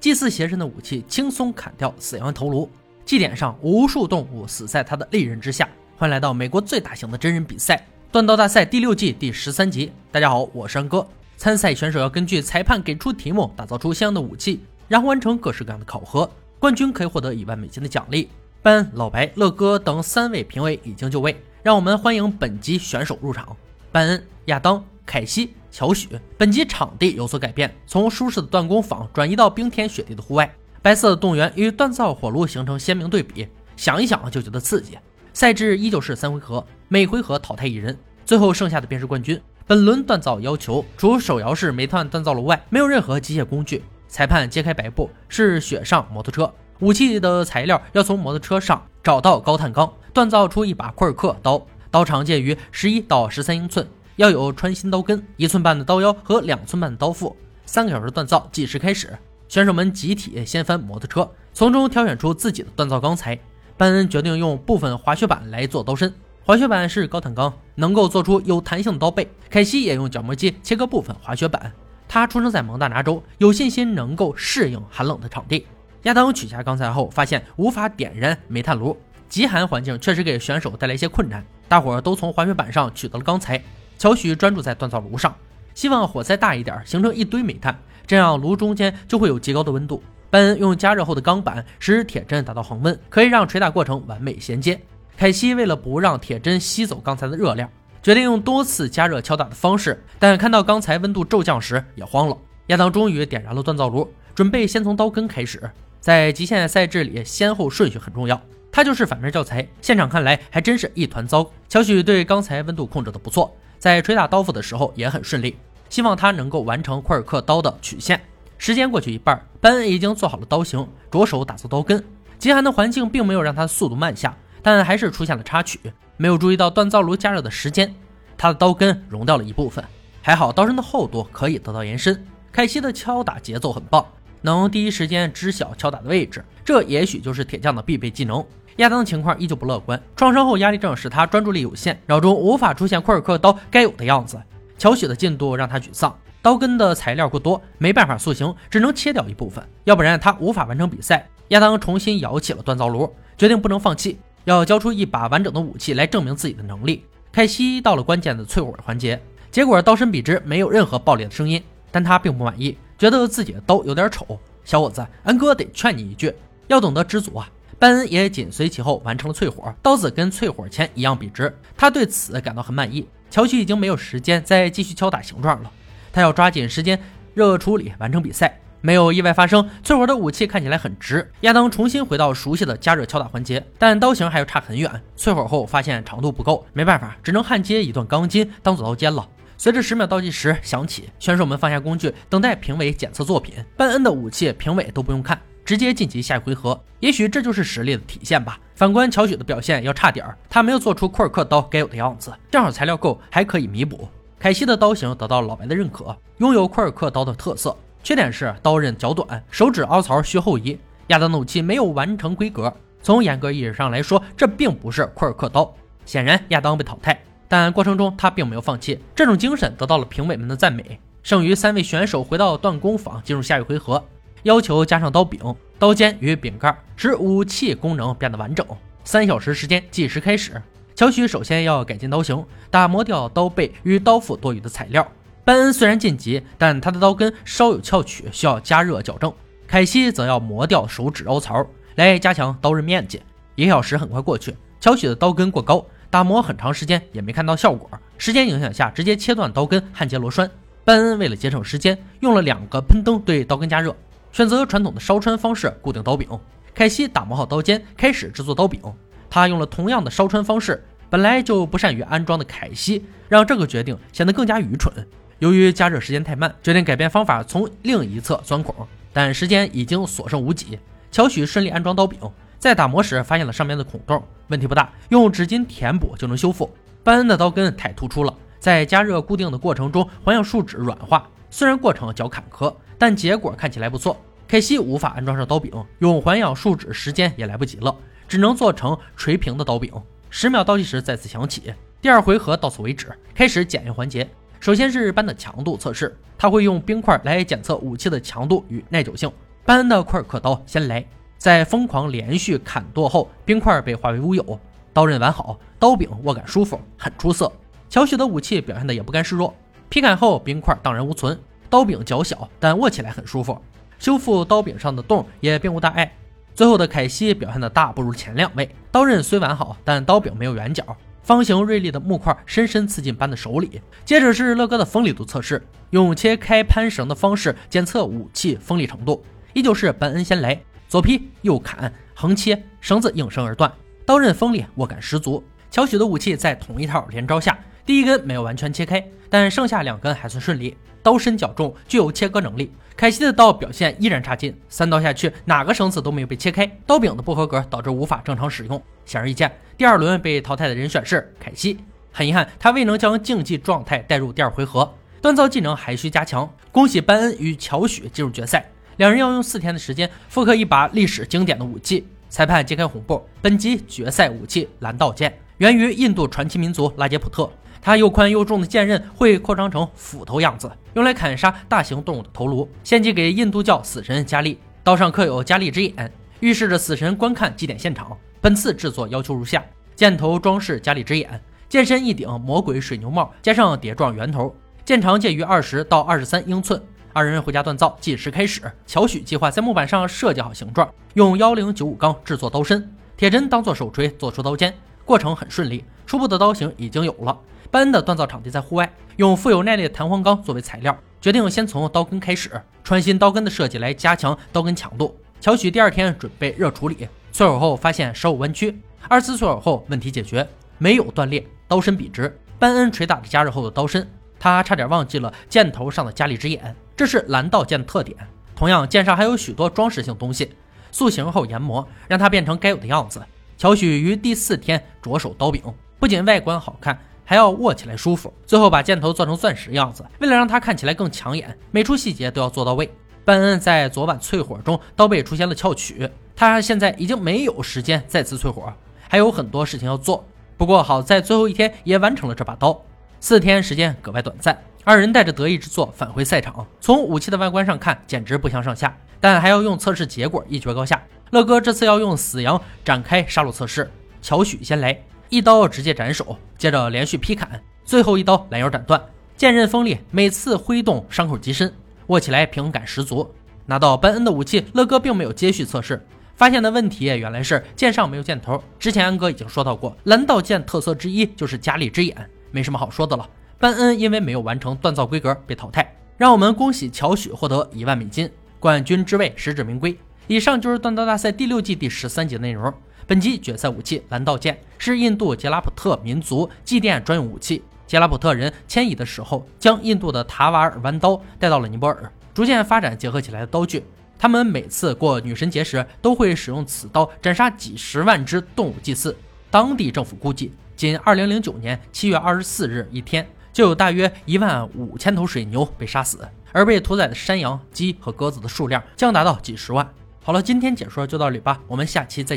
[0.00, 2.70] 祭祀邪神的武器轻松砍掉死羊头颅，
[3.04, 5.68] 祭典上无数动物死在他的利刃之下。
[5.96, 9.90] 欢迎来到美国最大型的真人比赛——断刀大赛第六季第十三集。
[10.12, 11.04] 大家好，我是安哥。
[11.36, 16.30] 参赛选手要根据裁判给出题目，打造出相应的武器，然后完成各式各样的考核。
[16.60, 18.28] 冠军可以获得一万美金的奖励。
[18.62, 23.56] 班、老白、乐哥等三位评委已经就位，让我们欢迎本集选手入场。
[23.90, 26.06] 班恩、亚当、凯西、乔许。
[26.36, 30.54] 本集场地有所改变，从舒适的锻工坊转移到冰天雪地的户外。
[30.82, 34.98] 白色的动物园与锻造火炉形成鲜明对比，想一想就觉得刺激。
[35.32, 39.40] 赛制依旧是三回合，每回合淘汰一人，最后剩下的便是冠军。
[39.66, 43.82] 本轮锻造要求，除手摇式煤炭锻造炉外，没有任何机械工具。
[44.08, 46.52] 裁判揭开白布，是雪上摩托车。
[46.80, 53.86] 武器的材料要从摩托车上找到高碳钢，锻造出一把库尔克刀，刀长介于十一到十三英寸，
[54.18, 57.36] 要有穿心刀根，一寸半的刀腰和两寸半的刀腹。
[57.64, 63.38] 三个小时锻造计时开始，选手们集体掀翻摩托车，从中挑选出自己的锻造钢材。
[63.76, 66.12] 班恩决定用部分滑雪板来做刀身，
[66.44, 69.28] 滑雪板是高碳钢，能够做出有弹性的刀背。
[69.48, 71.72] 凯西也用角磨机切割部分滑雪板，
[72.08, 75.64] 他出生在蒙大拿州，有信心能够适应寒冷的场地。
[76.02, 78.96] 亚当取下钢材后，发现无法点燃煤炭炉。
[79.28, 81.44] 极寒环境确实给选手带来一些困难。
[81.68, 83.62] 大伙儿都从滑雪板上取得了钢材。
[83.98, 85.34] 乔许专注在锻造炉上，
[85.74, 90.00] 希望火再大一点，形成一堆煤炭，这样炉中间就会有极高的温度。
[90.30, 94.80] 班恩用加热后的钢板使铁针达到恒温，可以让捶打过程完美衔接。
[95.16, 97.68] 凯西为了不让铁针吸走钢材的热量，
[98.00, 102.38] 决定用多次加热敲打的方式，但看到钢材温度骤降时也慌了。
[102.68, 105.68] 亚当终于点燃了锻造炉，准备先从刀根开始。
[105.98, 108.40] 在极限赛制里，先后顺序很重要。
[108.70, 109.66] 它就是反面教材。
[109.80, 111.50] 现场看来还真是一团糟。
[111.68, 115.56] 乔许对钢材温度控制的不错，在捶打刀斧的时候也很顺利。
[115.88, 118.20] 希望他能够完成库尔克刀的曲线。
[118.58, 122.04] 时间过去一半，班恩已经做好了刀型，着手打造刀根。
[122.38, 125.80] 极寒的环境并没有让他速度慢下，但还是出现了插曲，
[126.16, 127.94] 没有注意到锻造炉加热的时间，
[128.36, 129.84] 他的刀根融掉了一部分。
[130.20, 132.22] 还好刀身的厚度可以得到延伸。
[132.52, 134.04] 凯西的敲打节奏很棒。
[134.42, 138.44] 能第一时间知晓敲打的位置，这也许就是铁匠的必备技能。
[138.78, 144.40] 亚当的情况依旧不乐观，创伤后压力症使他专注力有限，脑中无法出现库尔克刀该有的样子。
[144.78, 151.28] 乔许的进度让他沮丧，刀根的材料过多，没办法塑形，只能切掉一部分，要不然他无法完成比赛。
[151.48, 157.04] 亚当重新摇起了锻造炉，决定不能放弃，要交出一把完整的武器来证明自己的能力。
[157.32, 162.78] 凯西到了关键的淬火环节，结果刀身笔直，没有任何爆裂的声音，但他并不满意。
[162.96, 166.32] 觉得自己的刀有点丑，小伙子，安哥得劝你一句，
[166.68, 167.50] 要懂得知足啊。
[167.78, 173.08] 班恩也紧随其后完成了淬火，刀子跟淬火前一样笔直，他对此感到很满意。
[173.30, 175.70] 乔许已经没有时间再继续敲打形状了，
[176.12, 177.00] 他要抓紧时间
[177.34, 178.58] 热处理完成比赛。
[178.80, 181.30] 没有意外发生，淬火的武器看起来很直。
[181.40, 184.90] 亚当重新回到熟悉的加热敲打环节，但刀型还要差很远。
[185.16, 189.28] 淬火后发现长度不够，没办法，只能焊接一段钢筋当做刀尖了。
[189.56, 193.54] 随着十秒倒计时响起，选手们放下工具，等待评委检测作品。
[193.76, 195.36] 班恩的武器，评委都不用看，
[195.68, 196.80] 直接晋级下一回合。
[196.98, 198.58] 也许这就是实力的体现吧。
[198.74, 204.08] 反观乔许的表现要差点儿，他没有做出库尔克刀该有的样子，正好材料够，还可以弥补。
[204.38, 210.78] 凯西的刀型得到老白的认可，拥有库尔克刀的特色，缺点是刀刃较短，手指凹槽需后移。
[211.08, 215.70] 亚当的武器没有完成规格，从严格意义上来说，这并不是库尔克刀。
[216.06, 217.20] 显然，亚当被淘汰。
[217.46, 220.98] 但过程中他并没有放弃，这种精神得到了评委们的赞美。
[221.22, 224.02] 剩余三位选手回到锻工坊，进入下一回合，
[224.44, 225.40] 要求加上刀柄、
[225.78, 228.66] 刀尖与柄盖，使武器功能变得完整。
[229.04, 230.60] 三小时时间计时开始。
[230.94, 235.06] 乔许首先要改进刀型，打磨掉刀背与刀腹多余的材料。
[235.44, 239.32] 班恩虽然晋级，但他的刀根稍有翘曲，需要加热矫正。
[239.66, 243.22] 凯西则要磨掉手指凹槽，来加强刀刃面积。
[243.54, 245.84] 一个小时很快过去，乔许的刀根过高。
[246.10, 250.50] 打磨很长时间也没看到效果，时间影响下直接切断刀根焊接螺栓。
[250.84, 253.94] 班恩为了节省时间，用了两个喷灯对刀根加热，
[254.32, 256.28] 选择传统的烧穿方式固定刀柄。
[256.74, 258.80] 凯西打磨好刀尖，开始制作刀柄。
[259.28, 260.84] 他用了同样的烧穿方式。
[261.10, 264.92] 本来就不善于安装的凯西，让这个决定显得更加愚蠢。
[265.38, 268.74] 由于加热时间太慢，决定改变方法，从另一侧钻孔，
[269.10, 270.78] 但时间已经所剩无几。
[271.10, 272.18] 乔许顺利安装刀柄。
[272.58, 276.70] 在打磨时发现了上面的孔洞，问题不大，用纸巾填补就能修复。
[277.02, 284.14] 班恩的刀根太突出了，在加热固定的过程中，环氧树脂软化，虽然过程较坎坷，但结果看起来不错。
[284.48, 287.94] 凯西无法安装上刀柄，用环氧树脂时间也来不及了，
[288.26, 289.92] 只能做成垂平的刀柄。
[290.30, 294.26] 十秒倒计时再次响起，第二回合到此为止，开始检验环节。
[294.58, 299.30] 首先是班的强度测试，他会用冰块来检测武器的强度与耐久性。
[299.66, 301.04] 班的库尔克刀先来，
[301.36, 304.58] 在疯狂连续砍剁后，冰块被化为乌有，
[304.94, 307.52] 刀刃完好，刀柄握感舒服，很出色。
[307.90, 309.54] 乔许的武器表现的也不甘示弱，
[309.90, 313.60] 劈砍后冰块荡然无存，刀柄较小，但握起来很舒服。
[313.98, 316.12] 修复刀柄上的洞也并无大碍。
[316.54, 320.84] 最后的凯西表现的大不如前两位，刀刃虽完好，但刀柄没有圆角，
[321.22, 323.80] 方形锐利的木块深深刺进班的手里。
[324.04, 333.72] 接着是乐哥的锋利度测试，用切开攀绳的方式检测武器锋利程度，依旧是班恩先来，左劈右砍，横切，绳子应声而断，
[334.04, 335.44] 刀刃锋利，握感十足。
[335.70, 337.56] 乔许的武器在同一套连招下。
[337.86, 340.76] 第一根没有完全切开，但剩下两根还算顺利。
[341.08, 342.70] 刀身较重，具有切割能力。
[342.94, 348.82] 凯西的刀表现依然差劲，三刀下去，哪个绳子都没有被切开，刀柄的不合格导致无法正常使用。
[349.06, 351.78] 显而易见，第二轮被淘汰的人选是凯西。
[352.12, 356.46] 很遗憾，他未能将竞技状态带入第二回合，锻造技能还需加强。
[356.70, 358.68] 恭喜班恩与乔许进入决赛，
[358.98, 362.06] 两人要用四天的时间复刻一把历史经典的武器。
[362.28, 367.50] 裁判揭开红布，本集决赛武器蓝道剑，源于印度传奇民族拉杰普特。
[367.80, 374.58] 它又宽又重的剑刃会扩张成斧头样子，用来砍杀大型动物的头颅，献祭给印度教死神加利。
[374.82, 378.16] 刀上刻有加利之眼，预示着死神观看祭典现场。
[378.40, 379.64] 本次制作要求如下：
[379.94, 384.54] 剑头装饰加利之眼，剑身一顶魔鬼水牛帽，加上碟状圆头，
[384.84, 386.80] 剑长介于二十到二十三英寸。
[387.12, 388.62] 二人回家锻造，计时开始。
[388.86, 394.72] 乔许计划在木板上设计好形状，用幺零九五钢制作刀身，铁针当做手锤做出刀尖，
[395.04, 395.84] 过程很顺利。
[396.06, 397.36] 初步的刀型已经有了。
[397.70, 402.50] 班恩的锻造场地在户外，用富有耐力的弹簧钢作为材料，决定先从刀根开始，
[402.82, 405.14] 穿新刀根的设计来加强刀根强度。
[405.40, 410.48] 乔许第二天准备热处理，淬火后发现稍有弯曲，二次淬火后问题解决，
[410.78, 412.38] 没有断裂，刀身笔直。
[412.58, 414.08] 班恩捶打着加热后的刀身，
[414.40, 418.16] 他差点忘记了箭头上的加力之眼，这是蓝道剑的特点。
[418.56, 420.52] 同样，剑上还有许多装饰性东西，
[420.90, 423.22] 塑形后研磨，让它变成该有的样子。
[423.56, 425.62] 乔许于第四天着手刀柄，
[426.00, 426.98] 不仅外观好看。
[427.28, 432.90] 还要握起来舒服，最后把箭头做成钻石样子，为了让它看起来更抢眼，每处细节都要做到位。
[433.22, 438.72] 班恩在昨晚淬火中，刀背出现了翘曲，他现在已经没有时间再次淬火，
[439.10, 440.24] 还有很多事情要做。
[440.56, 442.80] 不过好在最后一天也完成了这把刀，
[443.20, 444.58] 四天时间格外短暂。
[444.82, 451.02] 二人带着得意之作返回赛场，从武器的外观上看，简直不相上下，但还要用测试结果一决高下。
[451.32, 453.90] 乐哥这次要用死羊展开杀戮测试，
[454.22, 454.98] 乔许先来。
[455.30, 459.00] 一刀直接斩首，接着连续劈砍，最后一刀拦腰斩断。
[459.36, 461.70] 剑刃锋利，每次挥动伤口极深，
[462.06, 463.30] 握起来平衡感十足。
[463.66, 466.02] 拿到班恩的武器，乐哥并没有接续测试，
[466.34, 468.62] 发现的问题原来是剑上没有箭头。
[468.78, 472.16] 之前安哥已经说到过，蓝道剑特色之一就是加力之眼，
[472.50, 473.28] 没什么好说的了。
[473.58, 479.94] 班恩因为没有完成锻造规格被淘汰，让我们恭喜乔许获得一万美金，冠军之位实至名归。
[480.28, 482.72] 以上就是锻造大赛第六季第十三集的内容。
[483.06, 487.62] 本集决赛武器蓝道剑是印度杰拉普特民族祭奠专用武器。
[487.86, 493.82] 杰拉普特人迁移的时候，将印度的塔瓦尔弯刀带到了尼泊尔，逐渐发展结合起来的刀具。
[494.18, 499.16] 他们每次过女神节时，都会使用此刀斩杀几十万只动物祭祀。
[499.50, 506.18] 当地政府估计，仅2009年7月24日一天，就有大约一万五千头水牛被杀死，
[506.52, 509.90] 而被屠宰的山羊、鸡和鸽子的数量将达到几十万。
[510.28, 512.36] 好了，今天解说就到这里吧，我们下期再